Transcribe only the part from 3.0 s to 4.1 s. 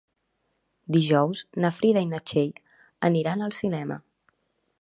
aniran al cinema.